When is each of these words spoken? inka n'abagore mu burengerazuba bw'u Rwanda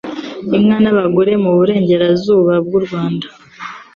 inka 0.57 0.77
n'abagore 0.83 1.31
mu 1.43 1.51
burengerazuba 1.57 2.53
bw'u 2.65 2.81
Rwanda 2.85 3.27